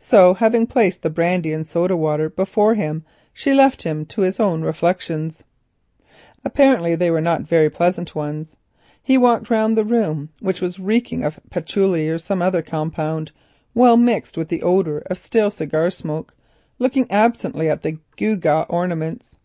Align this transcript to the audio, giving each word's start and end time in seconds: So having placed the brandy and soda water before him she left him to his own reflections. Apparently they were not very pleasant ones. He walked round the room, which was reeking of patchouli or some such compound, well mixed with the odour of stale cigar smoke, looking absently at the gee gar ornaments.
So 0.00 0.34
having 0.34 0.66
placed 0.66 1.02
the 1.04 1.08
brandy 1.08 1.52
and 1.52 1.64
soda 1.64 1.96
water 1.96 2.28
before 2.28 2.74
him 2.74 3.04
she 3.32 3.54
left 3.54 3.84
him 3.84 4.04
to 4.06 4.22
his 4.22 4.40
own 4.40 4.62
reflections. 4.62 5.44
Apparently 6.44 6.96
they 6.96 7.12
were 7.12 7.20
not 7.20 7.42
very 7.42 7.70
pleasant 7.70 8.12
ones. 8.16 8.56
He 9.00 9.16
walked 9.16 9.50
round 9.50 9.76
the 9.78 9.84
room, 9.84 10.30
which 10.40 10.60
was 10.60 10.80
reeking 10.80 11.22
of 11.22 11.38
patchouli 11.48 12.08
or 12.10 12.18
some 12.18 12.40
such 12.40 12.66
compound, 12.66 13.30
well 13.72 13.96
mixed 13.96 14.36
with 14.36 14.48
the 14.48 14.64
odour 14.64 14.98
of 15.06 15.16
stale 15.16 15.52
cigar 15.52 15.90
smoke, 15.90 16.34
looking 16.80 17.08
absently 17.08 17.70
at 17.70 17.82
the 17.84 17.98
gee 18.16 18.34
gar 18.34 18.66
ornaments. 18.68 19.36